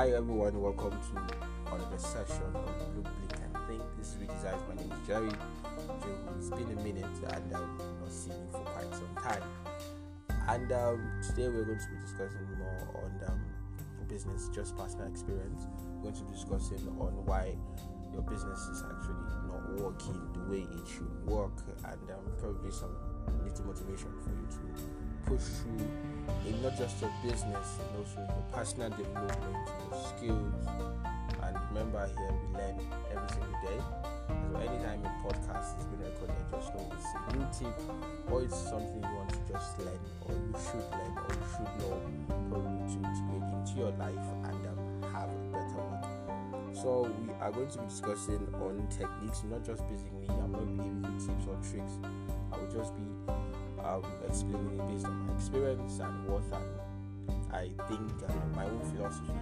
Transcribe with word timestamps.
Hi 0.00 0.08
everyone, 0.12 0.58
welcome 0.62 0.92
to 0.92 1.74
another 1.74 1.98
session 1.98 2.40
of 2.54 2.94
Blue 2.94 3.02
Blink 3.02 3.32
and 3.44 3.66
Think. 3.68 3.82
This 3.98 4.14
is 4.14 4.14
Redesigned. 4.14 4.66
My 4.66 4.74
name 4.76 4.90
is 4.90 5.06
Jerry. 5.06 5.28
It's 6.38 6.48
been 6.48 6.72
a 6.72 6.82
minute 6.82 7.04
and 7.04 7.54
um, 7.54 7.76
not 8.00 8.10
seen 8.10 8.32
you 8.32 8.48
for 8.50 8.64
quite 8.64 8.88
some 8.94 9.14
time. 9.22 9.42
And 10.48 10.72
um, 10.72 11.20
today 11.20 11.48
we're 11.48 11.66
going 11.66 11.80
to 11.80 11.88
be 11.88 12.00
discussing 12.00 12.48
more 12.56 13.04
on 13.04 13.28
um, 13.28 13.44
business, 14.08 14.48
just 14.54 14.74
personal 14.74 15.06
experience. 15.06 15.66
We're 15.96 16.04
going 16.04 16.14
to 16.14 16.24
be 16.24 16.32
discussing 16.32 16.88
on 16.98 17.12
why 17.26 17.58
your 18.14 18.22
business 18.22 18.58
is 18.72 18.82
actually 18.82 19.20
not 19.52 19.84
working 19.84 20.16
the 20.32 20.50
way 20.50 20.64
it 20.64 20.88
should 20.88 21.12
work, 21.26 21.60
and 21.84 22.10
um, 22.10 22.24
probably 22.38 22.70
some 22.70 22.96
little 23.44 23.66
motivation 23.66 24.08
for 24.24 24.30
you 24.30 24.48
to 24.48 25.28
push 25.28 25.44
through 25.60 25.86
in 26.46 26.62
not 26.62 26.76
just 26.76 27.00
your 27.00 27.12
business, 27.22 27.78
and 27.80 27.90
also 27.98 28.20
your 28.20 28.44
personal 28.52 28.90
development, 28.90 29.68
your 29.90 30.00
skills. 30.16 30.54
And 31.42 31.56
remember, 31.70 32.08
here 32.16 32.32
we 32.32 32.58
learn 32.58 32.76
every 33.10 33.28
single 33.28 33.58
day. 33.62 33.80
So 34.28 34.56
anytime 34.58 35.02
a 35.04 35.12
podcast 35.26 35.78
is 35.78 35.86
being 35.86 36.02
recorded, 36.04 36.36
just 36.50 36.74
know 36.74 36.90
it's 36.92 37.06
a 37.14 37.36
new 37.36 37.46
tip 37.50 37.76
or 38.30 38.42
it's 38.42 38.56
something 38.56 39.02
you 39.02 39.14
want 39.16 39.30
to 39.30 39.40
just 39.50 39.78
learn, 39.78 40.00
or 40.26 40.34
you 40.34 40.54
should 40.58 40.86
learn, 40.90 41.12
or 41.18 41.30
you 41.34 41.46
should 41.50 41.72
know, 41.80 41.98
probably 42.50 42.82
to 42.86 42.98
integrate 42.98 43.46
into 43.50 43.72
your 43.78 43.92
life 43.98 44.26
and 44.46 44.62
um, 44.70 44.78
have 45.12 45.30
a 45.30 45.38
better 45.50 45.82
one. 45.82 46.74
So 46.74 47.10
we 47.10 47.32
are 47.40 47.50
going 47.50 47.68
to 47.68 47.78
be 47.78 47.84
discussing 47.86 48.46
on 48.62 48.86
techniques, 48.90 49.42
not 49.50 49.64
just 49.64 49.82
basically. 49.88 50.26
I'm 50.28 50.52
not 50.52 50.66
giving 50.78 51.02
you 51.02 51.12
tips 51.18 51.46
or 51.50 51.58
tricks. 51.66 51.94
I 52.52 52.58
will 52.58 52.70
just 52.70 52.94
be 52.94 53.02
um, 53.90 54.04
explaining 54.28 54.78
it 54.78 54.88
based 54.88 55.06
on 55.06 55.26
my 55.26 55.34
experience 55.34 55.98
and 55.98 56.28
what 56.28 56.42
I, 57.52 57.56
I 57.56 57.70
think 57.88 58.00
my 58.54 58.64
own 58.64 58.80
philosophy 58.94 59.32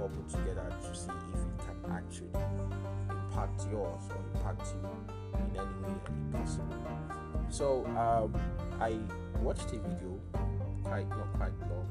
all 0.00 0.08
put 0.08 0.28
together 0.28 0.72
to 0.82 0.94
see 0.94 1.10
if 1.32 1.40
it 1.40 1.82
can 1.82 1.92
actually 1.92 2.28
impact 3.10 3.62
yours 3.70 4.02
or 4.10 4.20
impact 4.34 4.74
you 4.74 4.88
in 5.38 5.60
any 5.60 5.76
way 5.82 5.98
possible. 6.32 6.76
So 7.48 7.86
um, 7.96 8.34
I 8.80 8.98
watched 9.40 9.72
a 9.72 9.78
video, 9.78 10.20
quite 10.84 11.08
not 11.08 11.32
quite 11.34 11.58
long, 11.70 11.88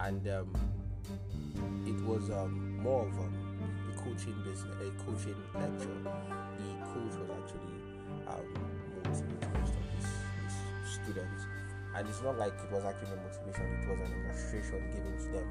and 0.00 0.28
um, 0.28 0.52
it 1.86 1.98
was 2.04 2.30
um, 2.30 2.78
more 2.78 3.06
of 3.06 3.18
um, 3.18 3.34
a 3.90 3.98
coaching 3.98 4.36
business, 4.44 4.74
a 4.80 4.90
coaching 5.04 5.36
lecture. 5.54 5.98
The 6.02 6.84
coach 6.84 7.14
was 7.16 7.30
actually 7.30 7.76
um, 8.28 8.44
motivating 9.04 9.85
students, 11.06 11.46
and 11.94 12.08
it's 12.08 12.22
not 12.22 12.36
like 12.38 12.52
it 12.58 12.70
was 12.74 12.82
actually 12.84 13.14
a 13.14 13.20
motivation; 13.22 13.66
it 13.78 13.86
was 13.86 14.00
an 14.02 14.12
illustration 14.26 14.82
given 14.90 15.14
to 15.14 15.28
them. 15.30 15.48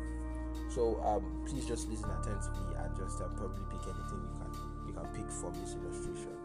So 0.70 1.00
um, 1.04 1.24
please 1.48 1.66
just 1.66 1.88
listen 1.88 2.10
attentively 2.12 2.76
and 2.76 2.92
just 2.98 3.22
um, 3.22 3.32
probably 3.40 3.64
pick 3.72 3.88
anything 3.88 4.20
you 4.20 4.36
can 4.44 4.52
you 4.88 4.94
can 4.94 5.08
pick 5.16 5.32
from 5.32 5.54
this 5.64 5.76
illustration. 5.80 6.36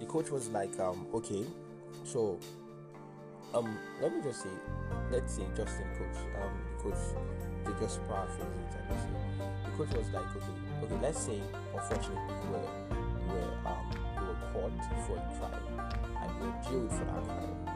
The 0.00 0.06
coach 0.06 0.30
was 0.30 0.48
like, 0.50 0.78
um, 0.80 1.06
okay, 1.14 1.46
so 2.04 2.38
um, 3.54 3.78
let 4.00 4.14
me 4.14 4.22
just 4.22 4.42
say, 4.42 4.50
let's 5.10 5.34
say 5.34 5.44
Justin 5.56 5.86
coach, 5.98 6.18
um, 6.42 6.52
the 6.76 6.82
coach, 6.82 6.98
they 7.64 7.84
just 7.84 8.00
paraphrase 8.08 8.40
it 8.40 8.74
and 8.90 9.00
say, 9.00 9.22
the 9.64 9.70
coach 9.76 9.94
was 9.96 10.08
like, 10.10 10.36
okay, 10.36 10.54
okay, 10.84 10.98
let's 11.02 11.20
say 11.20 11.40
unfortunately 11.74 12.34
you 12.42 12.50
were 12.50 12.68
you 13.22 13.32
were 13.32 13.68
um 13.68 13.86
you 14.16 14.26
were 14.26 14.40
caught 14.52 15.06
for 15.06 15.16
a 15.16 15.24
crime 15.38 15.66
and 16.22 16.30
you 16.40 16.46
were 16.46 16.58
jailed 16.64 16.90
for 16.90 17.04
that 17.04 17.22
crime, 17.24 17.71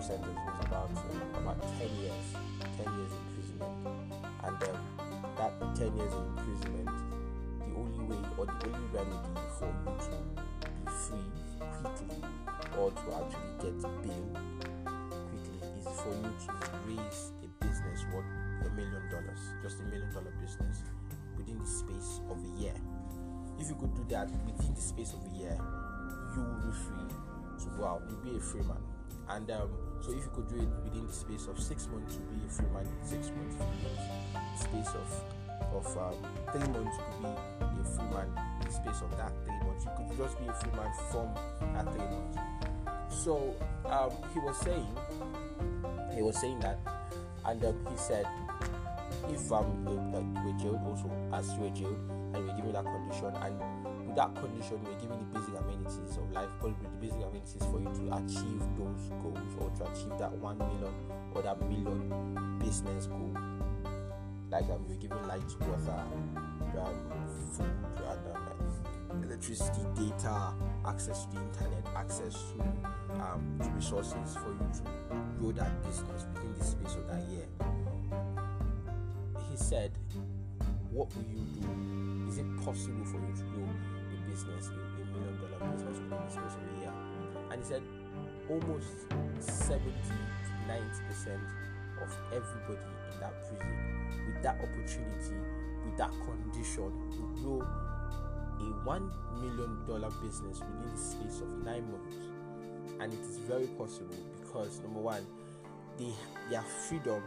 sentence 0.00 0.38
was 0.46 0.66
about 0.66 0.90
uh, 0.94 1.38
about 1.40 1.60
ten 1.78 1.90
years, 2.00 2.26
ten 2.78 2.88
years 2.96 3.12
imprisonment, 3.12 3.76
and 4.44 4.62
um, 4.62 4.78
that 5.36 5.52
ten 5.76 5.96
years 5.96 6.12
of 6.14 6.24
imprisonment, 6.38 6.90
the 7.60 7.74
only 7.76 8.04
way 8.06 8.22
or 8.38 8.46
the 8.46 8.56
only 8.66 8.86
remedy 8.92 9.34
for 9.58 9.68
you 9.68 9.92
to 10.00 10.16
be 10.32 10.90
free 10.90 11.28
quickly 11.82 12.22
or 12.78 12.90
to 12.90 13.06
actually 13.18 13.52
get 13.60 13.76
bail 14.02 14.28
quickly 15.28 15.60
is 15.78 15.86
for 16.00 16.14
you 16.14 16.32
to 16.40 16.50
raise 16.86 17.32
a 17.42 17.64
business 17.64 18.04
worth 18.12 18.24
a 18.66 18.70
million 18.74 19.02
dollars, 19.10 19.40
just 19.62 19.80
a 19.80 19.84
million 19.84 20.12
dollar 20.12 20.32
business 20.40 20.82
within 21.36 21.58
the 21.58 21.66
space 21.66 22.20
of 22.30 22.38
a 22.38 22.60
year. 22.60 22.74
If 23.58 23.68
you 23.68 23.76
could 23.76 23.94
do 23.94 24.04
that 24.10 24.30
within 24.46 24.74
the 24.74 24.80
space 24.80 25.12
of 25.12 25.20
a 25.32 25.36
year, 25.36 25.58
you 26.34 26.42
will 26.42 26.70
be 26.70 26.72
free. 26.72 27.16
So 27.58 27.68
wow, 27.78 28.00
you'll 28.08 28.18
be 28.18 28.38
a 28.38 28.40
free 28.40 28.62
man. 28.62 28.91
And 29.28 29.50
um, 29.50 29.70
so 30.00 30.10
if 30.10 30.24
you 30.24 30.30
could 30.34 30.48
do 30.48 30.56
it 30.56 30.68
within 30.84 31.06
the 31.06 31.12
space 31.12 31.46
of 31.46 31.58
six 31.60 31.88
months, 31.88 32.18
you'll 32.18 32.38
be 32.38 32.46
a 32.46 32.50
free 32.50 32.66
man 32.72 32.86
six 33.04 33.30
months. 33.30 33.56
Space 34.60 34.88
of 34.94 35.24
of 35.74 35.86
um, 35.96 36.14
three 36.52 36.68
months, 36.68 36.98
you 36.98 37.04
could 37.12 37.74
be 37.74 37.80
a 37.80 37.84
free 37.84 38.04
man 38.14 38.28
in 38.60 38.66
the 38.66 38.72
space 38.72 39.00
of 39.00 39.16
that 39.16 39.32
three 39.44 39.58
months. 39.66 39.84
You 39.84 39.90
could 39.96 40.18
just 40.18 40.38
be 40.38 40.46
a 40.46 40.52
free 40.54 40.72
man 40.72 40.92
from 41.10 41.28
that 41.74 41.86
three 41.94 42.04
months. 42.04 42.38
So 43.08 43.54
um, 43.86 44.10
he 44.34 44.40
was 44.40 44.56
saying, 44.58 44.86
he 46.14 46.22
was 46.22 46.38
saying 46.38 46.60
that, 46.60 46.78
and 47.46 47.64
um, 47.64 47.86
he 47.90 47.96
said, 47.96 48.26
if 49.28 49.52
um, 49.52 49.84
like 50.12 50.44
we're 50.44 50.58
jailed 50.58 50.80
also 50.86 51.10
as 51.32 51.52
you 51.54 51.66
are 51.66 51.70
jailed 51.70 51.98
and 52.34 52.46
we're 52.46 52.56
given 52.56 52.72
that 52.72 52.84
condition 52.84 53.32
and 53.42 53.58
with 54.06 54.16
that 54.16 54.34
condition 54.34 54.80
we're 54.84 55.00
given 55.00 55.18
the 55.18 55.38
basic 55.38 55.54
amenities 55.60 56.16
of 56.16 56.30
life, 56.32 56.48
probably 56.58 56.76
the 56.82 56.88
basic 57.00 57.22
amenities 57.22 57.62
for 57.70 57.80
you 57.80 57.90
to 57.94 58.16
achieve 58.16 58.62
those 58.76 59.08
goals 59.22 59.52
or 59.60 59.70
to 59.76 59.90
achieve 59.90 60.18
that 60.18 60.32
one 60.32 60.58
million 60.58 60.94
or 61.34 61.42
that 61.42 61.60
million 61.68 62.58
business 62.58 63.06
goal. 63.06 63.36
Like 64.50 64.64
um, 64.64 64.84
you're 64.86 64.98
given 64.98 65.26
light, 65.26 65.40
water, 65.60 66.04
um, 66.78 67.08
food, 67.56 67.66
and 67.96 68.36
um, 68.36 69.24
electricity, 69.24 69.80
data, 69.94 70.52
access 70.86 71.24
to 71.26 71.36
the 71.36 71.42
internet, 71.42 71.86
access 71.96 72.34
to 72.52 72.60
um, 73.20 73.58
resources 73.74 74.36
for 74.36 74.50
you 74.50 74.70
to 74.74 74.82
grow 75.38 75.52
that 75.52 75.82
business 75.82 76.26
within 76.34 76.54
the 76.58 76.64
space 76.64 76.94
of 76.96 77.08
that 77.08 77.22
year. 77.30 77.46
He 79.52 79.58
said, 79.58 79.92
What 80.90 81.14
will 81.14 81.28
you 81.28 81.44
do? 81.60 81.68
Is 82.26 82.38
it 82.38 82.46
possible 82.64 83.04
for 83.04 83.20
you 83.20 83.36
to 83.36 83.44
grow 83.52 83.68
a 83.68 84.30
business, 84.30 84.68
a, 84.68 84.80
a 84.80 85.04
million 85.12 85.36
dollar 85.36 85.70
business 85.70 85.98
within 86.00 86.24
the 86.24 86.30
space 86.30 86.56
of 86.56 86.64
a 86.72 86.80
year? 86.80 86.92
And 87.50 87.60
he 87.60 87.68
said, 87.68 87.82
Almost 88.48 89.12
70 89.40 89.84
to 89.84 90.68
90 90.68 90.88
percent 91.06 91.42
of 92.00 92.08
everybody 92.32 92.80
in 93.12 93.20
that 93.20 93.34
prison 93.44 94.24
with 94.26 94.42
that 94.42 94.56
opportunity, 94.56 95.36
with 95.84 95.96
that 95.98 96.12
condition, 96.24 96.90
to 97.12 97.42
grow 97.42 97.60
a 97.60 98.86
one 98.88 99.12
million 99.36 99.84
dollar 99.86 100.08
business 100.24 100.60
within 100.60 100.90
the 100.90 100.98
space 100.98 101.42
of 101.42 101.48
nine 101.62 101.84
months 101.92 102.16
and 103.00 103.12
it 103.12 103.20
is 103.20 103.38
very 103.38 103.66
possible 103.78 104.14
because 104.40 104.80
number 104.80 105.00
one 105.00 105.26
they, 105.98 106.12
their 106.50 106.62
freedom 106.62 107.22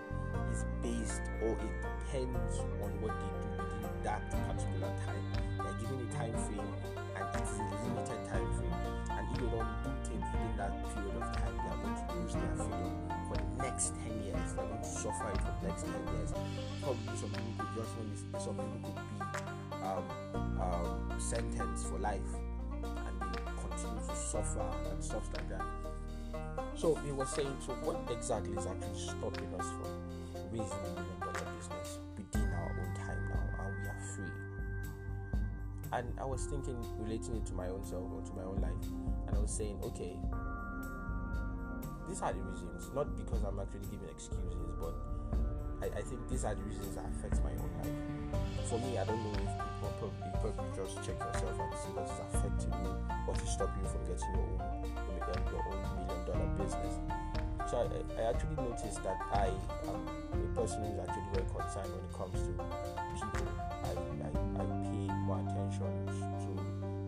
is 0.52 0.66
based 0.82 1.22
or 1.42 1.54
it 1.54 1.74
depends 1.82 2.60
on 2.82 2.92
what 3.02 3.14
they 3.14 3.32
do 3.42 3.50
within 3.64 3.96
that 4.04 4.22
particular 4.32 4.92
time. 5.06 5.26
They 5.58 5.70
are 5.70 5.78
given 5.80 6.00
a 6.02 6.10
time 6.14 6.36
frame 6.46 6.74
and 7.16 7.26
it 7.36 7.44
is 7.44 7.58
a 7.58 7.66
limited 7.86 8.22
time 8.30 8.50
frame. 8.58 8.80
And 9.12 9.24
if 9.32 9.38
they 9.40 9.50
don't 9.50 9.72
do 9.84 9.92
things 10.04 10.26
within 10.34 10.54
that 10.58 10.74
period 10.94 11.16
of 11.16 11.28
time 11.36 11.56
they 11.56 11.70
are 11.70 11.80
going 11.82 11.96
to 11.96 12.06
lose 12.16 12.34
their 12.34 12.56
freedom 12.56 12.94
for 13.28 13.38
the 13.38 13.50
next 13.64 13.94
10 14.04 14.24
years. 14.24 14.48
They're 14.56 14.66
going 14.66 14.82
to 14.82 14.90
suffer 14.90 15.28
it 15.30 15.40
for 15.42 15.54
the 15.62 15.68
next 15.68 15.84
10 15.86 15.94
years. 16.16 16.32
Probably 16.82 17.16
some 17.16 17.32
people 17.34 17.54
could 17.58 17.72
just 17.78 17.92
some 18.44 18.56
people 18.56 18.80
could 18.84 18.96
be 18.96 19.26
um, 19.86 20.06
um, 20.62 21.20
sentenced 21.20 21.88
for 21.88 22.00
life 22.00 22.32
and 22.84 23.16
they 23.22 23.42
continue 23.58 24.02
to 24.08 24.16
suffer 24.16 24.66
and 24.92 25.04
stuff 25.04 25.30
like 25.34 25.50
that. 25.50 25.66
So 26.76 26.94
he 27.06 27.12
was 27.12 27.30
saying, 27.30 27.56
so 27.66 27.72
what 27.88 28.04
exactly 28.12 28.52
is 28.58 28.68
actually 28.68 29.00
stopping 29.00 29.48
us 29.56 29.68
from 29.80 29.96
raising 30.52 30.84
a 30.84 30.92
million 30.92 31.20
dollar 31.24 31.48
business 31.56 32.00
within 32.20 32.52
our 32.52 32.72
own 32.76 32.92
time 32.94 33.22
now 33.32 33.64
and 33.64 33.74
we 33.80 33.88
are 33.88 34.04
free? 34.12 34.36
And 35.94 36.12
I 36.20 36.26
was 36.26 36.44
thinking, 36.46 36.76
relating 37.00 37.38
it 37.38 37.46
to 37.48 37.54
my 37.54 37.70
own 37.70 37.84
self 37.88 38.04
or 38.12 38.22
to 38.22 38.34
my 38.36 38.44
own 38.44 38.60
life, 38.60 38.86
and 39.28 39.38
I 39.38 39.40
was 39.40 39.56
saying, 39.56 39.80
okay, 39.84 40.20
these 42.12 42.22
are 42.22 42.34
the 42.34 42.44
reasons, 42.44 42.92
not 42.94 43.08
because 43.16 43.42
I'm 43.48 43.58
actually 43.58 43.88
giving 43.88 44.12
excuses, 44.12 44.76
but 44.76 44.94
I, 45.80 45.88
I 46.00 46.04
think 46.04 46.28
these 46.28 46.44
are 46.44 46.54
the 46.54 46.64
reasons 46.68 46.96
that 47.00 47.08
affect 47.08 47.40
my 47.40 47.56
own 47.56 47.72
life. 47.80 47.96
For 48.68 48.78
me, 48.84 49.00
I 49.00 49.06
don't 49.08 49.24
know 49.24 49.32
if 49.32 49.48
people 49.48 50.12
probably, 50.12 50.30
probably 50.44 50.70
just 50.76 51.00
check 51.08 51.18
yourself 51.24 51.56
and 51.56 51.72
see 51.80 51.92
what 51.96 52.04
is 52.04 52.20
affecting 52.20 52.76
you, 52.84 52.92
what 53.26 53.40
is 53.40 53.50
stopping 53.50 53.80
you 53.80 53.90
from 53.90 54.04
getting 54.04 54.32
your 54.36 54.45
business. 56.66 56.98
So 57.70 57.78
I, 57.78 58.22
I 58.22 58.30
actually 58.30 58.58
noticed 58.58 59.04
that 59.04 59.18
I 59.34 59.54
am 59.86 60.02
a 60.34 60.48
person 60.58 60.82
who 60.82 60.94
is 60.94 61.00
actually 61.06 61.30
very 61.34 61.46
concerned 61.46 61.90
when 61.94 62.02
it 62.02 62.14
comes 62.14 62.38
to 62.42 62.52
people. 63.14 63.54
I, 63.86 63.94
I, 63.94 64.30
I 64.58 64.66
pay 64.90 65.06
more 65.30 65.38
attention 65.46 65.94
to 66.10 66.50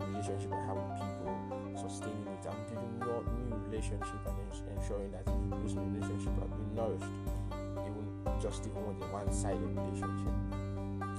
relationship 0.06 0.52
I 0.54 0.62
have 0.66 0.78
with 0.78 0.98
people, 1.02 1.34
sustaining 1.74 2.26
it. 2.30 2.46
I'm 2.46 2.58
building 2.70 2.94
more 3.02 3.22
new 3.34 3.54
relationship 3.66 4.22
and 4.26 4.78
ensuring 4.78 5.10
that 5.10 5.26
those 5.26 5.74
relationship 5.74 6.34
are 6.38 6.50
being 6.54 6.74
nourished, 6.74 7.14
even 7.82 8.06
just 8.42 8.62
even 8.66 8.82
when 8.86 8.98
a 9.02 9.12
one-sided 9.12 9.74
relationship. 9.74 10.34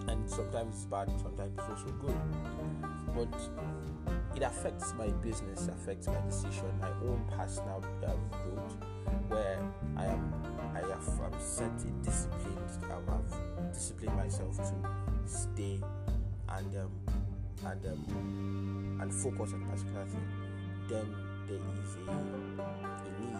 and 0.07 0.29
sometimes 0.29 0.75
it's 0.75 0.85
bad, 0.85 1.07
sometimes 1.21 1.51
it's 1.59 1.69
also 1.69 1.91
good. 1.99 2.19
But 3.15 3.35
it 4.35 4.43
affects 4.43 4.93
my 4.97 5.07
business, 5.07 5.67
affects 5.67 6.07
my 6.07 6.19
decision, 6.25 6.71
my 6.79 6.89
own 7.03 7.23
personal 7.37 7.83
um, 8.05 8.29
growth, 8.29 8.77
where 9.27 9.59
I 9.97 10.05
am, 10.05 10.33
I 10.73 10.79
have 10.79 11.07
um, 11.19 11.33
set 11.39 11.65
a 11.65 11.91
discipline, 12.03 12.57
I 12.83 13.11
have 13.11 13.73
disciplined 13.73 14.15
myself 14.15 14.57
to 14.57 14.73
stay 15.25 15.81
and 16.49 16.75
um, 16.75 16.91
and 17.65 17.85
um, 17.85 18.99
and 19.01 19.13
focus 19.13 19.53
on 19.53 19.65
particular 19.65 20.05
thing. 20.05 20.27
Then 20.87 21.15
there 21.47 21.57
is 21.57 21.95
a, 21.95 22.11
a 22.11 23.09
need 23.19 23.37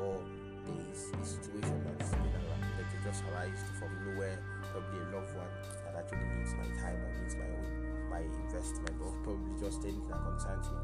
or 0.00 0.20
there 0.66 0.92
is 0.92 1.12
a 1.20 1.24
situation 1.24 1.82
that's 1.98 2.10
been 2.10 2.20
around 2.20 2.62
that 2.78 3.04
just 3.04 3.22
arised 3.32 3.66
from 3.78 3.90
nowhere, 4.06 4.38
probably 4.72 5.00
a 5.00 5.16
loved 5.16 5.34
one 5.36 5.46
that 5.84 5.94
actually 5.98 6.26
needs 6.36 6.54
my 6.54 6.64
time 6.80 6.96
or 6.96 7.22
needs 7.22 7.36
my 7.36 7.44
own 7.44 8.03
my 8.14 8.22
investment 8.46 8.94
or 9.02 9.10
probably 9.24 9.50
just 9.58 9.82
anything 9.82 10.06
that 10.06 10.22
concerns 10.22 10.70
me, 10.70 10.78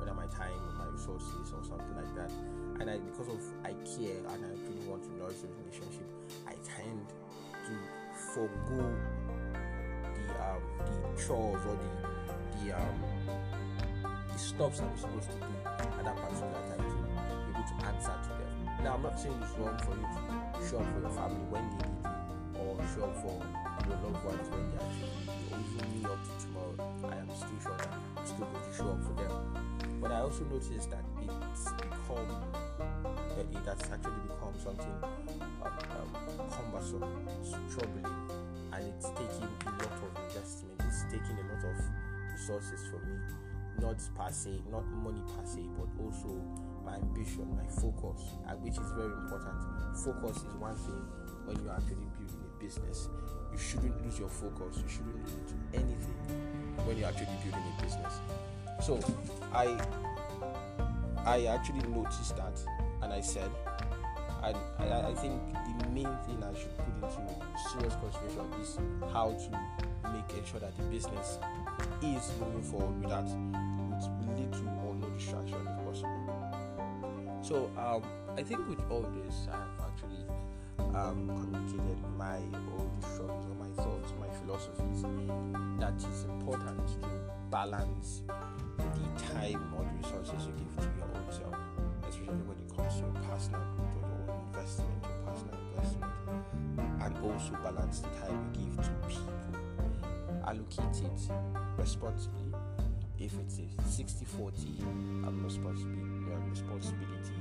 whether 0.00 0.14
my 0.14 0.24
time 0.32 0.56
or 0.64 0.72
my 0.80 0.88
resources 0.88 1.52
or 1.52 1.62
something 1.62 1.94
like 1.94 2.08
that. 2.16 2.32
And 2.80 2.88
I 2.88 2.96
because 2.96 3.28
of 3.28 3.40
I 3.64 3.76
care 3.84 4.16
and 4.32 4.40
I 4.40 4.52
really 4.64 4.88
want 4.88 5.04
to 5.04 5.12
nourish 5.20 5.44
the 5.44 5.48
relationship, 5.60 6.08
I 6.48 6.56
tend 6.64 7.04
to 7.68 7.74
forego 8.32 8.80
the 10.16 10.24
um 10.40 10.62
the 10.88 10.96
chores 11.20 11.60
or 11.68 11.76
the 11.76 11.90
the 12.56 12.72
um 12.72 12.96
the 14.32 14.38
stuff 14.38 14.80
I'm 14.80 14.96
supposed 14.96 15.28
to 15.28 15.36
do 15.36 15.52
at 15.68 16.04
that 16.04 16.16
particular 16.16 16.64
time 16.64 16.80
to 16.80 16.96
be 16.96 17.52
able 17.52 17.66
to 17.68 17.76
answer 17.92 18.16
to 18.24 18.30
them. 18.40 18.52
Now 18.84 18.94
I'm 18.94 19.02
not 19.02 19.20
saying 19.20 19.36
it's 19.42 19.52
wrong 19.58 19.76
for 19.84 19.92
you 19.92 20.08
to 20.08 20.64
show 20.64 20.78
up 20.80 20.88
for 20.94 21.00
your 21.00 21.10
family 21.10 21.44
when 21.52 21.68
they 21.76 21.84
need 21.84 22.08
you 22.08 22.19
or 22.60 22.76
show 22.94 23.08
for 23.22 23.40
your 23.88 23.98
loved 24.04 24.24
ones 24.24 24.48
when 24.50 24.70
they 24.70 24.84
need 24.84 25.00
you 25.00 25.30
even 25.56 26.00
me 26.00 26.04
up 26.04 26.20
to 26.20 26.32
tomorrow. 26.44 26.76
I 27.08 27.16
am 27.16 27.28
still 27.34 27.60
sure 27.62 27.76
that 27.76 27.88
I'm 28.16 28.26
still 28.26 28.46
going 28.46 28.64
to 28.64 28.76
show 28.76 28.88
up 28.92 29.00
for 29.04 29.14
them. 29.16 29.32
But 30.00 30.12
I 30.12 30.20
also 30.20 30.44
noticed 30.44 30.90
that 30.90 31.04
it's 31.20 31.72
become 31.72 32.28
that 33.36 33.46
it 33.48 33.64
has 33.64 33.80
actually 33.92 34.20
become 34.28 34.54
something 34.62 34.96
um, 35.62 35.72
um, 35.96 36.10
cumbersome, 36.50 37.04
troubling, 37.72 38.06
and 38.72 38.84
it's 38.88 39.08
taking 39.10 39.48
a 39.66 39.70
lot 39.70 39.96
of 39.96 40.10
investment. 40.24 40.80
It's 40.84 41.04
taking 41.04 41.36
a 41.36 41.46
lot 41.48 41.64
of 41.64 41.76
resources 42.32 42.80
for 42.90 42.98
me, 43.06 43.16
not 43.80 43.96
per 44.16 44.32
se, 44.32 44.60
not 44.70 44.86
money 44.88 45.22
per 45.36 45.44
se, 45.46 45.60
but 45.76 45.88
also 46.02 46.40
my 46.84 46.94
ambition, 46.96 47.46
my 47.56 47.66
focus, 47.66 48.22
uh, 48.48 48.52
which 48.60 48.78
is 48.78 48.90
very 48.96 49.12
important. 49.12 49.56
Focus 50.04 50.38
is 50.38 50.54
one 50.56 50.76
thing 50.76 51.02
when 51.44 51.56
you're 51.62 51.74
actually 51.74 52.06
building 52.18 52.44
a 52.44 52.62
business. 52.62 53.08
You 53.52 53.58
shouldn't 53.58 54.04
lose 54.04 54.18
your 54.18 54.28
focus. 54.28 54.78
You 54.82 54.88
shouldn't 54.88 55.16
lose 55.16 55.54
anything 55.74 56.20
when 56.84 56.96
you're 56.96 57.08
actually 57.08 57.36
building 57.42 57.64
a 57.78 57.82
business. 57.82 58.20
So 58.80 58.98
I 59.52 59.76
I 61.26 61.46
actually 61.46 61.86
noticed 61.88 62.36
that 62.36 62.58
and 63.02 63.12
I 63.12 63.20
said 63.20 63.50
and 64.42 64.56
I, 64.78 65.10
I 65.10 65.14
think 65.14 65.38
the 65.80 65.88
main 65.88 66.08
thing 66.24 66.42
I 66.42 66.58
should 66.58 66.74
put 66.78 67.10
into 67.10 67.36
serious 67.72 67.94
consideration 68.00 68.52
is 68.60 68.78
how 69.12 69.32
to 69.32 70.10
make 70.12 70.38
ensure 70.38 70.60
that 70.60 70.76
the 70.76 70.82
business 70.84 71.38
is 72.02 72.32
moving 72.40 72.62
forward 72.62 73.02
without 73.02 73.24
with 73.24 74.38
little 74.38 74.68
or 74.86 74.94
no 74.94 75.08
distraction. 75.10 75.69
So 77.50 77.68
um, 77.76 78.04
I 78.38 78.44
think 78.44 78.60
with 78.68 78.78
all 78.88 79.02
this 79.02 79.48
I 79.50 79.56
have 79.58 79.90
actually 79.90 80.22
um, 80.94 81.26
communicated 81.26 81.98
my 82.16 82.36
own 82.78 82.92
struggles 83.00 83.44
or 83.44 83.56
my 83.58 83.66
thoughts, 83.74 84.12
my 84.20 84.30
philosophies 84.38 85.02
that 85.80 85.94
it's 85.94 86.22
important 86.30 86.78
to 86.86 87.08
balance 87.50 88.22
the 88.78 89.34
time 89.34 89.74
or 89.76 89.82
the 89.82 89.90
resources 89.98 90.46
you 90.46 90.54
give 90.62 90.76
to 90.78 90.90
your 90.94 91.10
own 91.10 91.26
self, 91.26 91.56
especially 92.08 92.38
when 92.46 92.54
it 92.54 92.70
comes 92.70 92.94
to 92.94 93.00
your 93.00 93.18
personal 93.26 93.66
growth 93.74 93.98
or 93.98 94.06
your 94.06 94.30
own 94.30 94.46
investment, 94.46 95.02
your 95.02 95.34
personal 95.34 95.58
investment, 95.74 96.12
and 97.02 97.18
also 97.18 97.50
balance 97.66 97.98
the 97.98 98.10
time 98.22 98.38
you 98.54 98.62
give 98.62 98.76
to 98.78 98.92
people. 99.10 99.34
Allocate 100.46 101.02
it 101.02 101.20
responsibly. 101.76 102.54
If 103.18 103.34
it's 103.40 103.58
a 103.58 103.88
60 103.88 104.24
40 104.24 104.54
um, 105.26 105.42
responsibility, 105.44 106.10
responsibility 106.50 107.39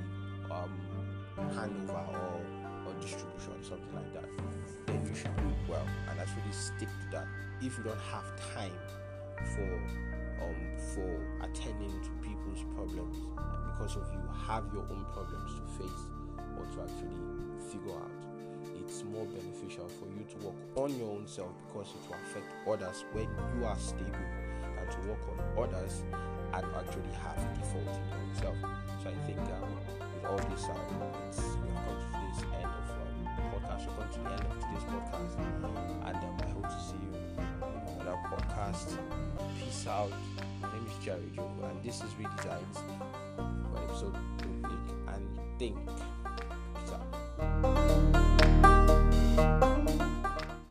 um, 0.63 1.49
handover 1.55 2.09
or, 2.13 2.41
or 2.87 2.93
distribution, 3.01 3.63
something 3.63 3.93
like 3.93 4.13
that, 4.13 4.29
then 4.87 5.05
you 5.05 5.15
should 5.15 5.35
do 5.37 5.43
it 5.43 5.69
well 5.69 5.87
and 6.09 6.19
actually 6.19 6.51
stick 6.51 6.89
to 6.89 7.07
that. 7.11 7.27
If 7.61 7.77
you 7.77 7.83
don't 7.83 7.99
have 8.11 8.25
time 8.53 8.73
for 9.55 9.73
um, 10.41 10.55
for 10.95 11.19
attending 11.41 12.01
to 12.01 12.09
people's 12.21 12.63
problems 12.75 13.17
because 13.67 13.95
of 13.97 14.07
you 14.13 14.21
have 14.47 14.63
your 14.73 14.83
own 14.89 15.05
problems 15.13 15.51
to 15.55 15.83
face 15.83 16.03
or 16.57 16.65
to 16.65 16.81
actually 16.81 17.19
figure 17.71 17.95
out 17.95 18.11
it's 18.75 19.03
more 19.03 19.25
beneficial 19.25 19.87
for 19.87 20.05
you 20.07 20.25
to 20.31 20.45
work 20.45 20.55
on 20.75 20.97
your 20.97 21.11
own 21.11 21.27
self 21.27 21.51
because 21.67 21.87
it 21.89 22.09
will 22.09 22.17
affect 22.25 22.53
others 22.67 23.05
when 23.13 23.27
you 23.57 23.65
are 23.65 23.77
stable 23.77 24.27
than 24.75 24.87
to 24.89 25.09
work 25.09 25.19
on 25.29 25.63
others 25.63 26.03
and 26.53 26.65
actually 26.75 27.13
have 27.21 27.39
default 27.55 27.95
in 27.95 28.07
your 28.07 28.17
own 28.17 28.35
self 28.35 28.57
so 29.03 29.09
i 29.09 29.25
think 29.25 29.39
um, 29.39 30.08
all 30.29 30.37
this 30.37 30.65
um, 30.65 30.77
it's, 31.27 31.41
we 31.57 31.69
have 31.69 31.85
come 31.85 31.97
to 31.97 32.05
today's 32.13 32.43
end 32.53 32.69
of 32.69 32.85
um, 32.93 33.49
podcast 33.49 33.81
we've 33.87 33.97
come 33.97 34.09
to 34.13 34.19
the 34.19 34.29
end 34.29 34.45
of 34.45 34.53
today's 34.61 34.85
podcast. 34.93 35.33
And 36.05 36.17
um, 36.17 36.37
i 36.43 36.49
hope 36.49 36.69
to 36.69 36.79
see 36.79 37.01
you 37.01 37.17
on 37.63 38.01
another 38.01 38.17
podcast. 38.29 38.97
Peace 39.57 39.87
out. 39.87 40.11
My 40.61 40.71
name 40.73 40.85
is 40.85 41.03
Jerry 41.03 41.31
Joe, 41.35 41.51
and 41.63 41.83
this 41.83 42.01
is 42.03 42.11
Redesigns 42.13 42.77
for 43.71 43.77
episode 43.83 44.17
Think 44.37 44.67
and 45.07 45.39
Think. 45.57 46.18